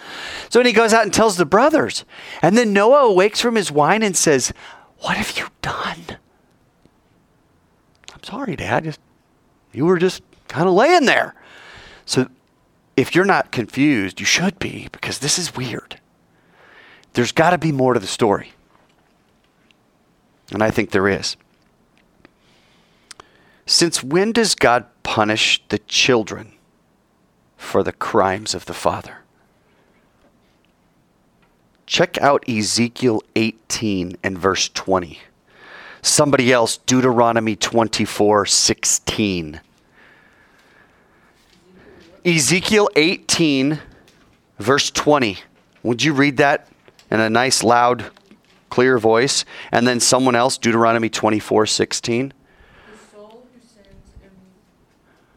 So 0.50 0.60
then 0.60 0.66
he 0.66 0.74
goes 0.74 0.94
out 0.94 1.04
and 1.04 1.14
tells 1.14 1.38
the 1.38 1.46
brothers. 1.46 2.06
And 2.42 2.58
then 2.58 2.74
Noah 2.74 3.10
awakes 3.10 3.40
from 3.40 3.56
his 3.56 3.72
wine 3.72 4.04
and 4.04 4.16
says, 4.18 4.52
What 5.00 5.18
have 5.18 5.38
you 5.38 5.46
done? 5.62 6.18
I'm 8.14 8.24
sorry, 8.24 8.56
Dad. 8.56 8.84
Just, 8.84 9.00
you 9.72 9.86
were 9.86 10.00
just 10.00 10.22
kind 10.48 10.68
of 10.68 10.74
laying 10.74 11.06
there. 11.06 11.36
So 12.06 12.28
if 12.96 13.14
you're 13.14 13.26
not 13.26 13.52
confused, 13.52 14.20
you 14.20 14.26
should 14.26 14.58
be 14.60 14.88
because 14.92 15.20
this 15.20 15.38
is 15.38 15.56
weird. 15.56 16.00
There's 17.14 17.32
got 17.32 17.52
to 17.52 17.58
be 17.58 17.72
more 17.72 17.94
to 17.94 18.00
the 18.00 18.08
story. 18.08 18.52
And 20.52 20.64
I 20.64 20.72
think 20.72 20.92
there 20.92 21.08
is. 21.08 21.36
Since 23.66 24.04
when 24.04 24.32
does 24.32 24.56
God 24.56 24.86
punish 25.04 25.62
the 25.70 25.80
children 25.80 26.54
for 27.58 27.84
the 27.84 27.92
crimes 27.92 28.56
of 28.56 28.66
the 28.66 28.74
father? 28.74 29.20
Check 31.86 32.18
out 32.20 32.48
Ezekiel 32.50 33.22
18 33.36 34.18
and 34.24 34.38
verse 34.38 34.70
20. 34.70 35.20
Somebody 36.02 36.52
else, 36.52 36.78
Deuteronomy 36.78 37.56
24 37.56 38.46
16. 38.46 39.62
Ezekiel 42.28 42.90
18, 42.98 43.80
verse 44.60 44.92
20. 44.92 45.38
Would 45.84 46.04
you 46.04 46.12
read 46.12 46.36
that 46.36 46.68
in 47.10 47.22
a 47.22 47.30
nice, 47.30 47.64
loud, 47.64 48.12
clear 48.70 48.98
voice? 48.98 49.46
And 49.72 49.88
then 49.88 50.02
someone 50.02 50.36
else, 50.36 50.58
Deuteronomy 50.58 51.08
24, 51.08 51.68
16. 51.68 52.34
The 52.92 52.98
soul 53.16 53.48
who 53.54 53.62
sins 53.62 53.88
and 54.22 54.32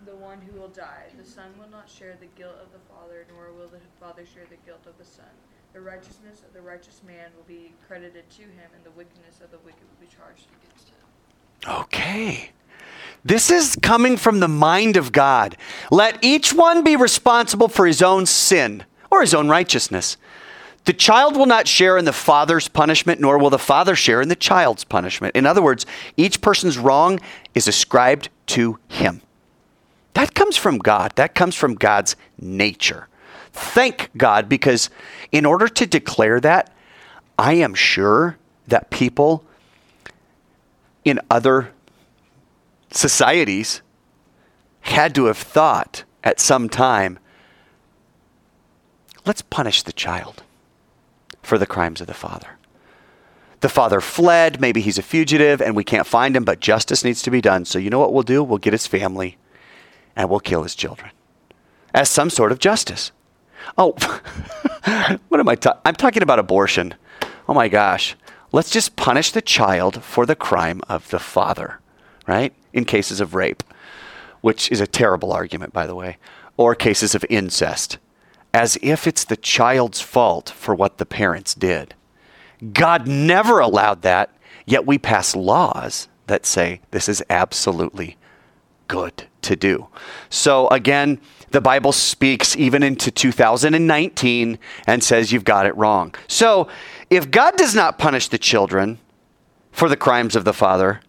the 0.05 0.17
one 0.17 0.41
who 0.41 0.59
will 0.59 0.67
die. 0.67 1.05
The 1.17 1.25
son 1.25 1.53
will 1.61 1.71
not 1.71 1.89
share 1.89 2.17
the 2.19 2.27
guilt 2.37 2.57
of 2.61 2.73
the 2.73 2.81
father, 2.93 3.25
nor 3.31 3.53
will 3.53 3.69
the 3.69 3.79
father 4.01 4.25
share 4.27 4.47
the 4.51 4.59
guilt 4.67 4.83
of 4.89 4.99
the 4.99 5.05
son. 5.05 5.31
The 5.73 5.81
righteousness 5.81 6.43
of 6.45 6.53
the 6.53 6.61
righteous 6.61 7.03
man 7.07 7.31
will 7.37 7.47
be 7.47 7.73
credited 7.87 8.29
to 8.31 8.43
him, 8.43 8.69
and 8.75 8.83
the 8.83 8.91
wickedness 8.99 9.41
of 9.45 9.53
the 9.53 9.59
wicked 9.59 9.83
will 9.83 10.05
be 10.05 10.13
charged 10.13 10.49
against 10.61 10.89
him. 10.89 11.73
Okay. 11.73 12.51
This 13.25 13.51
is 13.51 13.77
coming 13.83 14.17
from 14.17 14.41
the 14.41 14.49
mind 14.49 14.97
of 14.97 15.13
God. 15.13 15.57
Let 15.91 16.23
each 16.23 16.53
one 16.53 16.83
be 16.83 16.97
responsible 16.97 17.69
for 17.69 17.87
his 17.87 18.01
own 18.03 18.27
sin 18.27 18.85
or 19.11 19.21
his 19.21 19.35
own 19.35 19.49
righteousness. 19.49 20.17
The 20.87 20.93
child 20.95 21.37
will 21.37 21.47
not 21.47 21.69
share 21.69 21.99
in 21.99 22.07
the 22.07 22.13
father's 22.13 22.69
punishment, 22.69 23.21
nor 23.21 23.39
will 23.39 23.51
the 23.51 23.59
father 23.59 23.95
share 23.95 24.23
in 24.23 24.29
the 24.29 24.37
child's 24.37 24.85
punishment. 24.85 25.37
In 25.37 25.45
other 25.45 25.61
words, 25.61 25.85
each 26.17 26.41
person's 26.41 26.79
wrong 26.79 27.21
is 27.55 27.69
ascribed 27.69 28.31
to 28.47 28.79
him. 28.89 29.21
That 30.15 30.35
comes 30.35 30.57
from 30.57 30.79
God. 30.79 31.13
That 31.17 31.35
comes 31.35 31.55
from 31.55 31.75
God's 31.75 32.17
nature. 32.41 33.09
Thank 33.53 34.11
God, 34.17 34.49
because 34.49 34.89
in 35.31 35.45
order 35.45 35.69
to 35.69 35.87
declare 35.87 36.41
that, 36.41 36.73
I 37.39 37.55
am 37.55 37.75
sure 37.75 38.39
that 38.69 38.91
people 38.91 39.45
in 41.05 41.21
other 41.31 41.73
societies 42.91 43.83
had 44.83 45.15
to 45.15 45.27
have 45.27 45.39
thought 45.39 46.05
at 46.25 46.41
some 46.41 46.69
time 46.69 47.19
let's 49.27 49.43
punish 49.43 49.83
the 49.83 49.93
child 49.93 50.43
for 51.43 51.59
the 51.59 51.67
crimes 51.67 52.01
of 52.01 52.07
the 52.07 52.15
father. 52.15 52.59
The 53.61 53.69
father 53.69 54.01
fled, 54.01 54.61
maybe 54.61 54.81
he's 54.81 54.99
a 54.99 55.03
fugitive 55.03 55.61
and 55.61 55.77
we 55.77 55.85
can't 55.85 56.07
find 56.07 56.35
him, 56.35 56.45
but 56.45 56.61
justice 56.61 57.05
needs 57.05 57.23
to 57.23 57.31
be 57.31 57.43
done. 57.43 57.65
So, 57.67 57.79
you 57.79 57.91
know 57.91 57.99
what 57.99 58.13
we'll 58.13 58.23
do? 58.23 58.43
We'll 58.43 58.59
get 58.59 58.73
his 58.73 58.87
family 58.87 59.37
and 60.17 60.31
we'll 60.31 60.41
kill 60.41 60.63
his 60.63 60.75
children 60.75 61.11
as 61.95 62.09
some 62.09 62.31
sort 62.31 62.53
of 62.53 62.59
justice. 62.59 63.13
Oh, 63.77 63.93
what 65.29 65.41
am 65.41 65.49
I 65.49 65.55
talking? 65.55 65.81
I'm 65.85 65.95
talking 65.95 66.23
about 66.23 66.39
abortion. 66.39 66.95
Oh 67.49 67.55
my 67.55 67.69
gosh. 67.69 68.17
Let's 68.53 68.71
just 68.71 68.97
punish 68.97 69.31
the 69.31 69.43
child 69.43 70.03
for 70.03 70.27
the 70.27 70.35
crime 70.35 70.81
of 70.89 71.11
the 71.11 71.19
father, 71.19 71.81
right? 72.27 72.53
In 72.73 72.85
cases 72.85 73.21
of 73.21 73.35
rape, 73.35 73.63
which 74.41 74.71
is 74.71 74.81
a 74.81 74.87
terrible 74.87 75.33
argument, 75.33 75.73
by 75.73 75.87
the 75.87 75.95
way, 75.95 76.19
or 76.57 76.75
cases 76.75 77.15
of 77.15 77.25
incest, 77.29 77.99
as 78.53 78.79
if 78.83 79.07
it's 79.07 79.25
the 79.25 79.37
child's 79.37 80.01
fault 80.01 80.51
for 80.51 80.75
what 80.75 80.99
the 80.99 81.07
parents 81.07 81.55
did. 81.55 81.95
God 82.73 83.07
never 83.07 83.61
allowed 83.61 84.03
that, 84.03 84.31
yet 84.67 84.87
we 84.87 84.99
pass 84.99 85.35
laws 85.35 86.09
that 86.27 86.47
say 86.47 86.81
this 86.91 87.09
is 87.09 87.23
absolutely 87.31 88.17
good 88.89 89.25
to 89.43 89.57
do. 89.57 89.89
So 90.29 90.69
again, 90.69 91.21
the 91.51 91.61
Bible 91.61 91.93
speaks 91.93 92.57
even 92.57 92.83
into 92.83 93.11
2019 93.11 94.59
and 94.87 95.05
says 95.05 95.33
you've 95.33 95.45
got 95.45 95.67
it 95.67 95.77
wrong. 95.77 96.15
So 96.29 96.69
if 97.09 97.31
God 97.31 97.57
does 97.57 97.75
not 97.75 97.99
punish 97.99 98.29
the 98.29 98.39
children 98.39 98.99
for 99.73 99.89
the 99.89 99.97
crimes 99.97 100.37
of 100.37 100.45
the 100.45 100.53
father, 100.53 101.01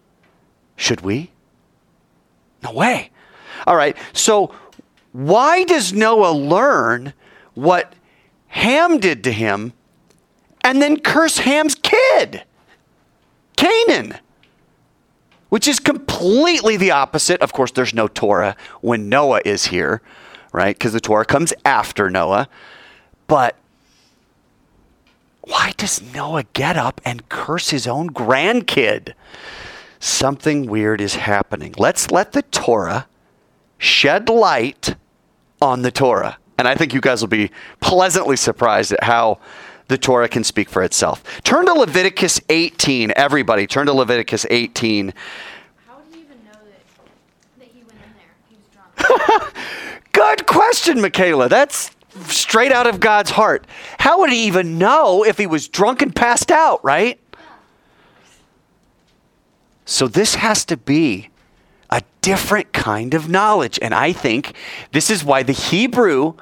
should 0.76 1.02
we? 1.02 1.30
No 2.62 2.72
way. 2.72 3.10
All 3.66 3.76
right, 3.76 3.96
so 4.12 4.54
why 5.12 5.64
does 5.64 5.92
Noah 5.92 6.32
learn 6.32 7.12
what 7.54 7.94
Ham 8.48 8.98
did 8.98 9.22
to 9.24 9.32
him 9.32 9.72
and 10.64 10.80
then 10.80 11.00
curse 11.00 11.38
Ham's 11.38 11.74
kid, 11.74 12.44
Canaan? 13.56 14.18
Which 15.48 15.68
is 15.68 15.78
completely 15.78 16.78
the 16.78 16.90
opposite. 16.92 17.42
Of 17.42 17.52
course, 17.52 17.72
there's 17.72 17.92
no 17.92 18.08
Torah 18.08 18.56
when 18.80 19.10
Noah 19.10 19.42
is 19.44 19.66
here, 19.66 20.00
right? 20.52 20.74
Because 20.74 20.94
the 20.94 21.00
Torah 21.00 21.26
comes 21.26 21.52
after 21.64 22.08
Noah. 22.08 22.48
But 23.26 23.56
why 25.42 25.74
does 25.76 26.00
Noah 26.14 26.44
get 26.54 26.76
up 26.76 27.00
and 27.04 27.28
curse 27.28 27.70
his 27.70 27.86
own 27.86 28.10
grandkid? 28.10 29.12
Something 30.02 30.66
weird 30.66 31.00
is 31.00 31.14
happening. 31.14 31.76
Let's 31.78 32.10
let 32.10 32.32
the 32.32 32.42
Torah 32.42 33.06
shed 33.78 34.28
light 34.28 34.96
on 35.60 35.82
the 35.82 35.92
Torah. 35.92 36.38
And 36.58 36.66
I 36.66 36.74
think 36.74 36.92
you 36.92 37.00
guys 37.00 37.20
will 37.20 37.28
be 37.28 37.52
pleasantly 37.78 38.34
surprised 38.34 38.90
at 38.90 39.04
how 39.04 39.38
the 39.86 39.96
Torah 39.96 40.28
can 40.28 40.42
speak 40.42 40.68
for 40.68 40.82
itself. 40.82 41.22
Turn 41.44 41.66
to 41.66 41.74
Leviticus 41.74 42.40
18. 42.48 43.12
Everybody, 43.14 43.68
turn 43.68 43.86
to 43.86 43.92
Leviticus 43.92 44.44
18. 44.50 45.14
How 45.86 45.98
would 45.98 46.12
he 46.12 46.22
even 46.22 46.38
know 46.46 46.50
that, 46.50 47.60
that 47.60 47.68
he 47.68 47.84
went 47.84 47.92
in 47.92 48.12
there? 48.16 48.34
He 48.48 48.56
was 48.56 49.36
drunk. 49.36 49.54
Good 50.12 50.48
question, 50.48 51.00
Michaela. 51.00 51.48
That's 51.48 51.92
straight 52.26 52.72
out 52.72 52.88
of 52.88 52.98
God's 52.98 53.30
heart. 53.30 53.68
How 54.00 54.18
would 54.18 54.30
he 54.30 54.48
even 54.48 54.78
know 54.78 55.24
if 55.24 55.38
he 55.38 55.46
was 55.46 55.68
drunk 55.68 56.02
and 56.02 56.12
passed 56.12 56.50
out, 56.50 56.84
right? 56.84 57.20
So 59.84 60.08
this 60.08 60.36
has 60.36 60.64
to 60.66 60.76
be 60.76 61.30
a 61.90 62.02
different 62.20 62.72
kind 62.72 63.14
of 63.14 63.28
knowledge. 63.28 63.78
And 63.82 63.92
I 63.92 64.12
think 64.12 64.54
this 64.92 65.10
is 65.10 65.24
why 65.24 65.42
the 65.42 65.52
Hebrew 65.52 66.34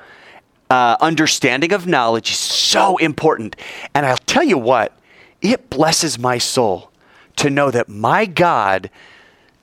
uh, 0.70 0.96
understanding 1.00 1.72
of 1.72 1.86
knowledge 1.86 2.30
is 2.30 2.38
so 2.38 2.96
important. 2.98 3.56
And 3.94 4.06
I'll 4.06 4.16
tell 4.16 4.44
you 4.44 4.58
what, 4.58 4.96
it 5.42 5.68
blesses 5.68 6.18
my 6.18 6.38
soul 6.38 6.90
to 7.36 7.50
know 7.50 7.70
that 7.70 7.88
my 7.88 8.26
God 8.26 8.90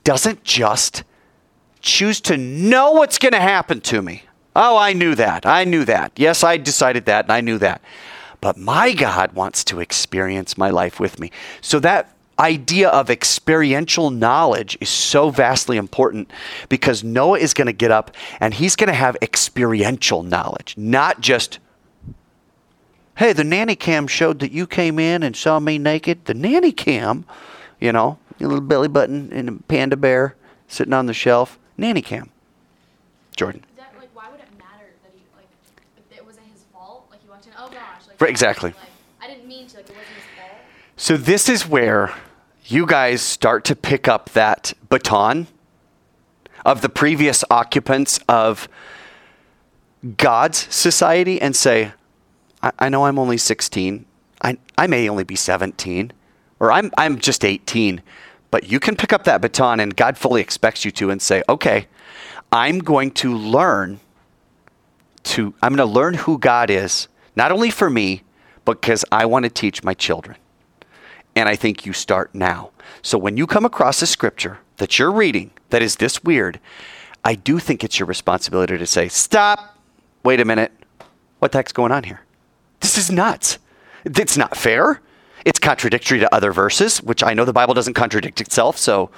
doesn't 0.03 0.43
just 0.43 1.03
choose 1.81 2.19
to 2.21 2.35
know 2.35 2.91
what's 2.91 3.17
going 3.17 3.33
to 3.33 3.39
happen 3.39 3.79
to 3.81 4.01
me. 4.01 4.23
Oh, 4.55 4.75
I 4.75 4.93
knew 4.93 5.15
that. 5.15 5.45
I 5.45 5.63
knew 5.63 5.85
that. 5.85 6.11
Yes, 6.15 6.43
I 6.43 6.57
decided 6.57 7.05
that 7.05 7.25
and 7.25 7.31
I 7.31 7.41
knew 7.41 7.59
that. 7.59 7.81
But 8.41 8.57
my 8.57 8.93
God 8.93 9.33
wants 9.33 9.63
to 9.65 9.79
experience 9.79 10.57
my 10.57 10.69
life 10.69 10.99
with 10.99 11.19
me. 11.19 11.31
So 11.61 11.79
that 11.79 12.16
idea 12.39 12.89
of 12.89 13.09
experiential 13.09 14.09
knowledge 14.09 14.77
is 14.79 14.89
so 14.89 15.29
vastly 15.29 15.77
important 15.77 16.31
because 16.69 17.03
Noah 17.03 17.39
is 17.39 17.53
going 17.53 17.67
to 17.67 17.73
get 17.73 17.91
up 17.91 18.15
and 18.39 18.53
he's 18.53 18.75
going 18.75 18.87
to 18.87 18.93
have 18.93 19.17
experiential 19.21 20.23
knowledge, 20.23 20.75
not 20.77 21.21
just 21.21 21.59
hey, 23.17 23.33
the 23.33 23.43
nanny 23.43 23.75
cam 23.75 24.07
showed 24.07 24.39
that 24.39 24.51
you 24.51 24.67
came 24.67 24.99
in 24.99 25.23
and 25.23 25.35
saw 25.35 25.59
me 25.59 25.79
naked. 25.79 26.25
The 26.25 26.35
nanny 26.35 26.71
cam, 26.71 27.25
you 27.79 27.91
know, 27.91 28.19
your 28.37 28.49
little 28.49 28.63
belly 28.63 28.87
button 28.87 29.31
and 29.33 29.49
a 29.49 29.53
panda 29.63 29.97
bear 29.97 30.35
sitting 30.67 30.93
on 30.93 31.07
the 31.07 31.13
shelf. 31.13 31.57
Nanny 31.77 32.01
cam. 32.01 32.29
Jordan. 33.35 33.63
That 33.75 33.93
like 33.97 34.09
why 34.13 34.29
would 34.29 34.39
it 34.39 34.49
matter 34.57 34.91
that 35.03 35.11
he 35.13 35.21
like 35.35 35.47
it 36.11 36.25
wasn't 36.25 36.45
his 36.47 36.63
fault? 36.71 37.07
Like 37.09 37.21
he 37.21 37.29
walked 37.29 37.47
in, 37.47 37.53
oh 37.57 37.69
gosh, 37.69 38.07
like 38.19 38.29
exactly. 38.29 38.71
Like, 38.71 38.89
I 39.21 39.27
didn't 39.27 39.47
mean 39.47 39.67
to, 39.67 39.77
like 39.77 39.89
it 39.89 39.95
wasn't 39.95 40.15
his 40.15 40.25
fault. 40.37 40.51
So 40.95 41.17
this 41.17 41.49
is 41.49 41.67
where 41.67 42.13
you 42.69 42.85
guys 42.85 43.21
start 43.21 43.63
to 43.65 43.75
pick 43.75 44.07
up 44.07 44.31
that 44.31 44.73
baton 44.89 45.47
of 46.65 46.81
the 46.81 46.89
previous 46.89 47.43
occupants 47.49 48.19
of 48.27 48.67
God's 50.17 50.73
society 50.73 51.41
and 51.41 51.55
say, 51.55 51.93
I, 52.61 52.71
I 52.77 52.89
know 52.89 53.05
I'm 53.05 53.17
only 53.17 53.37
16. 53.37 54.05
I, 54.41 54.57
I 54.77 54.87
may 54.87 55.07
only 55.09 55.23
be 55.23 55.35
17, 55.35 56.11
or 56.59 56.71
I'm, 56.71 56.91
I'm 56.97 57.19
just 57.19 57.45
18. 57.45 58.01
But 58.51 58.69
you 58.69 58.79
can 58.79 58.95
pick 58.95 59.13
up 59.13 59.23
that 59.23 59.41
baton, 59.41 59.79
and 59.79 59.95
God 59.95 60.17
fully 60.17 60.41
expects 60.41 60.83
you 60.83 60.91
to, 60.91 61.09
and 61.09 61.21
say, 61.21 61.43
okay, 61.47 61.87
I'm 62.51 62.79
going 62.79 63.11
to 63.11 63.33
learn 63.33 63.99
to, 65.23 65.53
I'm 65.61 65.73
going 65.75 65.87
to 65.87 65.93
learn 65.93 66.13
who 66.15 66.37
God 66.37 66.69
is, 66.69 67.07
not 67.35 67.51
only 67.51 67.69
for 67.69 67.89
me, 67.89 68.23
but 68.65 68.81
because 68.81 69.03
I 69.11 69.25
want 69.25 69.43
to 69.43 69.49
teach 69.49 69.83
my 69.83 69.93
children. 69.93 70.37
And 71.37 71.47
I 71.47 71.55
think 71.55 71.85
you 71.85 71.93
start 71.93 72.33
now. 72.33 72.71
So 73.03 73.15
when 73.15 73.37
you 73.37 73.45
come 73.45 73.63
across 73.63 74.01
a 74.01 74.07
scripture 74.07 74.57
that 74.77 74.97
you're 74.97 75.11
reading 75.11 75.51
that 75.69 75.83
is 75.83 75.97
this 75.97 76.23
weird, 76.23 76.59
I 77.23 77.35
do 77.35 77.59
think 77.59 77.83
it's 77.83 77.99
your 77.99 78.07
responsibility 78.07 78.75
to 78.75 78.87
say, 78.87 79.07
stop, 79.07 79.77
wait 80.23 80.39
a 80.39 80.45
minute. 80.45 80.71
What 81.37 81.51
the 81.51 81.59
heck's 81.59 81.71
going 81.71 81.91
on 81.91 82.05
here? 82.05 82.21
This 82.79 82.97
is 82.97 83.11
nuts. 83.11 83.59
It's 84.03 84.35
not 84.35 84.57
fair. 84.57 84.99
It's 85.45 85.59
contradictory 85.59 86.17
to 86.17 86.33
other 86.33 86.51
verses, 86.51 87.03
which 87.03 87.21
I 87.21 87.35
know 87.35 87.45
the 87.45 87.53
Bible 87.53 87.75
doesn't 87.75 87.93
contradict 87.93 88.41
itself. 88.41 88.75
So, 88.79 89.11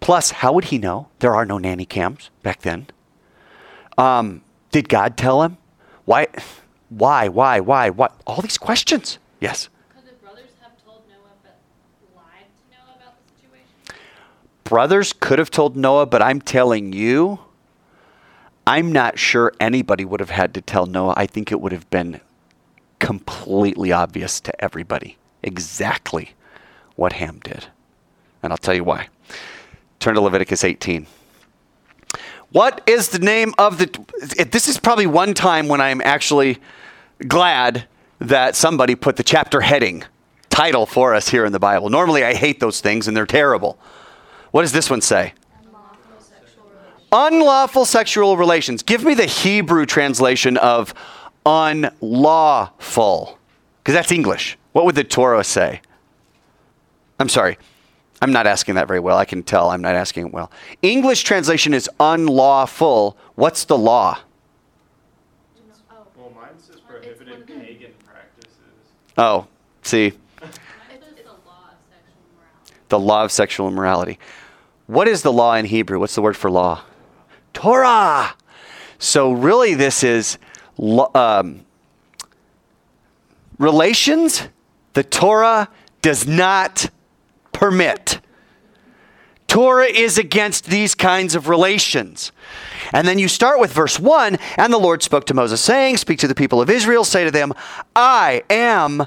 plus, 0.00 0.32
how 0.32 0.52
would 0.54 0.64
he 0.64 0.78
know? 0.78 1.06
There 1.20 1.36
are 1.36 1.46
no 1.46 1.58
nanny 1.58 1.84
cams 1.84 2.30
back 2.42 2.62
then. 2.62 2.88
Um, 3.96 4.42
did 4.72 4.88
God 4.88 5.16
tell 5.16 5.44
him? 5.44 5.56
Why? 6.04 6.26
Why? 6.88 7.28
Why? 7.28 7.60
Why? 7.60 7.90
What? 7.90 8.20
All 8.26 8.42
these 8.42 8.58
questions. 8.58 9.20
Yes. 9.40 9.68
Could 9.94 10.06
the 10.06 10.12
brothers 10.24 10.50
have 10.60 10.72
told 10.84 11.02
Noah 11.08 11.36
but 11.42 11.58
lied 12.16 12.46
to 12.46 12.76
Noah 12.76 12.96
about 12.96 13.14
the 13.18 13.34
situation? 13.34 13.66
Brothers 14.68 15.14
could 15.14 15.38
have 15.38 15.50
told 15.50 15.76
Noah, 15.76 16.04
but 16.04 16.20
I'm 16.20 16.42
telling 16.42 16.92
you, 16.92 17.40
I'm 18.66 18.92
not 18.92 19.18
sure 19.18 19.50
anybody 19.58 20.04
would 20.04 20.20
have 20.20 20.28
had 20.28 20.52
to 20.54 20.60
tell 20.60 20.84
Noah. 20.84 21.14
I 21.16 21.26
think 21.26 21.50
it 21.50 21.58
would 21.58 21.72
have 21.72 21.88
been 21.88 22.20
completely 22.98 23.92
obvious 23.92 24.40
to 24.40 24.62
everybody 24.62 25.16
exactly 25.42 26.32
what 26.96 27.14
Ham 27.14 27.40
did. 27.42 27.66
And 28.42 28.52
I'll 28.52 28.58
tell 28.58 28.74
you 28.74 28.84
why. 28.84 29.08
Turn 30.00 30.14
to 30.16 30.20
Leviticus 30.20 30.62
18. 30.64 31.06
What 32.50 32.82
is 32.86 33.08
the 33.08 33.18
name 33.18 33.54
of 33.56 33.78
the. 33.78 34.44
This 34.50 34.68
is 34.68 34.78
probably 34.78 35.06
one 35.06 35.32
time 35.32 35.68
when 35.68 35.80
I'm 35.80 36.02
actually 36.02 36.58
glad 37.26 37.86
that 38.20 38.54
somebody 38.54 38.94
put 38.94 39.16
the 39.16 39.22
chapter 39.22 39.62
heading 39.62 40.04
title 40.50 40.84
for 40.84 41.14
us 41.14 41.30
here 41.30 41.46
in 41.46 41.52
the 41.52 41.58
Bible. 41.58 41.88
Normally 41.88 42.22
I 42.22 42.34
hate 42.34 42.60
those 42.60 42.82
things 42.82 43.08
and 43.08 43.16
they're 43.16 43.26
terrible. 43.26 43.78
What 44.58 44.62
does 44.62 44.72
this 44.72 44.90
one 44.90 45.00
say? 45.02 45.34
Unlawful 45.62 46.18
sexual 46.18 46.64
relations. 46.64 47.06
Unlawful 47.12 47.84
sexual 47.84 48.36
relations. 48.36 48.82
Give 48.82 49.04
me 49.04 49.14
the 49.14 49.24
Hebrew 49.24 49.86
translation 49.86 50.56
of 50.56 50.94
unlawful, 51.46 53.38
because 53.78 53.94
that's 53.94 54.10
English. 54.10 54.58
What 54.72 54.84
would 54.84 54.96
the 54.96 55.04
Torah 55.04 55.44
say? 55.44 55.80
I'm 57.20 57.28
sorry. 57.28 57.56
I'm 58.20 58.32
not 58.32 58.48
asking 58.48 58.74
that 58.74 58.88
very 58.88 58.98
well. 58.98 59.16
I 59.16 59.26
can 59.26 59.44
tell 59.44 59.70
I'm 59.70 59.80
not 59.80 59.94
asking 59.94 60.26
it 60.26 60.32
well. 60.32 60.50
English 60.82 61.22
translation 61.22 61.72
is 61.72 61.88
unlawful. 62.00 63.16
What's 63.36 63.64
the 63.64 63.78
law? 63.78 64.18
Oh, 65.88 66.04
Well, 66.16 66.32
mine 66.34 66.48
says 66.58 66.80
prohibited 66.80 67.28
one 67.28 67.42
of 67.42 67.46
the- 67.46 67.52
pagan 67.54 67.92
practices. 68.04 68.50
Oh, 69.16 69.46
see, 69.82 70.06
it's, 70.06 70.16
it's 70.42 71.06
the 71.22 71.30
law 71.46 71.70
of 71.70 71.78
sexual 71.88 72.18
morality. 72.34 72.88
the 72.88 72.98
law 72.98 73.22
of 73.22 73.30
sexual 73.30 73.68
immorality. 73.68 74.18
What 74.88 75.06
is 75.06 75.20
the 75.20 75.32
law 75.32 75.54
in 75.54 75.66
Hebrew? 75.66 76.00
What's 76.00 76.14
the 76.14 76.22
word 76.22 76.36
for 76.36 76.50
law? 76.50 76.80
Torah. 77.52 78.34
So 78.98 79.32
really, 79.32 79.74
this 79.74 80.02
is 80.02 80.38
um, 81.14 81.60
relations. 83.58 84.48
The 84.94 85.04
Torah 85.04 85.68
does 86.00 86.26
not 86.26 86.88
permit. 87.52 88.20
Torah 89.46 89.88
is 89.88 90.16
against 90.16 90.64
these 90.64 90.94
kinds 90.94 91.34
of 91.34 91.48
relations. 91.48 92.32
And 92.90 93.06
then 93.06 93.18
you 93.18 93.28
start 93.28 93.60
with 93.60 93.70
verse 93.70 94.00
1 94.00 94.38
And 94.56 94.72
the 94.72 94.78
Lord 94.78 95.02
spoke 95.02 95.26
to 95.26 95.34
Moses, 95.34 95.60
saying, 95.60 95.98
Speak 95.98 96.18
to 96.20 96.28
the 96.28 96.34
people 96.34 96.62
of 96.62 96.70
Israel, 96.70 97.04
say 97.04 97.24
to 97.24 97.30
them, 97.30 97.52
I 97.94 98.42
am 98.48 99.06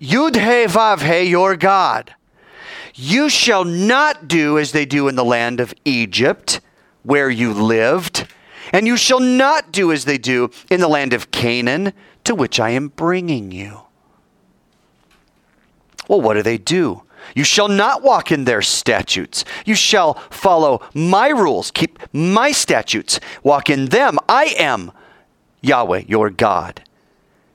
Yud 0.00 0.36
He 0.36 0.72
Vav 0.72 1.28
your 1.28 1.54
God. 1.54 2.14
You 2.94 3.28
shall 3.28 3.64
not 3.64 4.28
do 4.28 4.58
as 4.58 4.72
they 4.72 4.84
do 4.84 5.08
in 5.08 5.16
the 5.16 5.24
land 5.24 5.58
of 5.60 5.74
Egypt, 5.84 6.60
where 7.02 7.28
you 7.28 7.52
lived, 7.52 8.28
and 8.72 8.86
you 8.86 8.96
shall 8.96 9.20
not 9.20 9.72
do 9.72 9.90
as 9.90 10.04
they 10.04 10.18
do 10.18 10.50
in 10.70 10.80
the 10.80 10.88
land 10.88 11.12
of 11.12 11.30
Canaan, 11.30 11.92
to 12.22 12.34
which 12.34 12.60
I 12.60 12.70
am 12.70 12.88
bringing 12.88 13.50
you. 13.50 13.80
Well, 16.08 16.20
what 16.20 16.34
do 16.34 16.42
they 16.42 16.58
do? 16.58 17.02
You 17.34 17.44
shall 17.44 17.68
not 17.68 18.02
walk 18.02 18.30
in 18.30 18.44
their 18.44 18.62
statutes. 18.62 19.44
You 19.64 19.74
shall 19.74 20.14
follow 20.30 20.82
my 20.94 21.28
rules, 21.28 21.70
keep 21.70 21.98
my 22.12 22.52
statutes, 22.52 23.18
walk 23.42 23.70
in 23.70 23.86
them. 23.86 24.18
I 24.28 24.54
am 24.58 24.92
Yahweh, 25.62 26.04
your 26.06 26.30
God. 26.30 26.82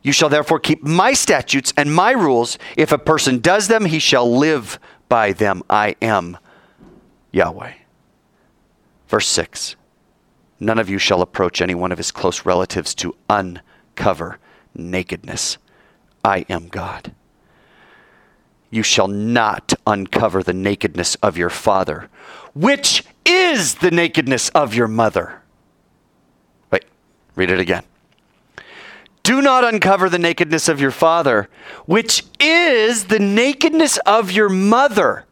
You 0.02 0.12
shall 0.12 0.30
therefore 0.30 0.60
keep 0.60 0.82
my 0.84 1.14
statutes 1.14 1.74
and 1.78 1.94
my 1.94 2.12
rules. 2.12 2.58
If 2.78 2.92
a 2.92 2.98
person 2.98 3.40
does 3.40 3.68
them, 3.68 3.86
he 3.86 4.00
shall 4.00 4.38
live 4.38 4.80
by 5.10 5.34
them. 5.34 5.64
I 5.70 5.96
am 6.02 6.38
Yahweh. 7.32 7.74
Verse 9.08 9.28
6 9.28 9.76
None 10.60 10.80
of 10.80 10.90
you 10.90 10.98
shall 10.98 11.22
approach 11.22 11.62
any 11.62 11.76
one 11.76 11.92
of 11.92 11.98
his 11.98 12.12
close 12.12 12.46
relatives 12.46 12.94
to 12.96 13.16
uncover 13.30 14.40
nakedness. 14.76 15.58
I 16.24 16.46
am 16.50 16.68
God. 16.68 17.14
You 18.70 18.84
shall 18.84 19.08
not 19.08 19.74
uncover 19.88 20.44
the 20.44 20.54
nakedness 20.54 21.16
of 21.16 21.38
your 21.38 21.50
father, 21.50 22.10
which 22.54 23.04
is 23.26 23.76
the 23.76 23.90
nakedness 23.90 24.50
of 24.50 24.76
your 24.76 24.88
mother. 24.88 25.42
Wait, 26.72 26.86
read 27.36 27.50
it 27.50 27.60
again. 27.60 27.84
Do 29.30 29.44
not 29.44 29.64
uncover 29.64 30.10
the 30.10 30.18
nakedness 30.18 30.68
of 30.68 30.82
your 30.82 30.90
father, 30.90 31.50
which 31.86 32.24
is 32.40 33.06
the 33.06 33.20
nakedness 33.20 34.00
of 34.00 34.32
your 34.32 34.50
mother. 34.50 35.26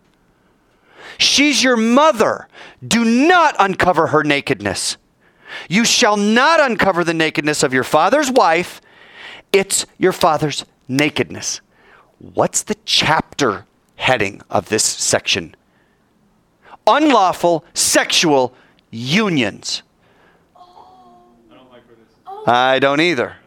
She's 1.17 1.63
your 1.63 1.77
mother. 1.77 2.47
Do 2.87 3.03
not 3.03 3.55
uncover 3.57 4.05
her 4.05 4.23
nakedness. 4.23 4.97
You 5.67 5.83
shall 5.83 6.15
not 6.15 6.59
uncover 6.59 7.03
the 7.03 7.15
nakedness 7.15 7.63
of 7.63 7.73
your 7.73 7.83
father's 7.83 8.29
wife. 8.29 8.81
It's 9.51 9.87
your 9.97 10.13
father's 10.13 10.63
nakedness. 10.87 11.61
What's 12.19 12.61
the 12.61 12.77
chapter 12.85 13.65
heading 13.95 14.43
of 14.47 14.69
this 14.69 14.83
section? 14.83 15.55
Unlawful 16.85 17.65
sexual 17.73 18.53
unions. 18.91 19.81
I 22.45 22.77
don't 22.77 23.01
either. 23.01 23.37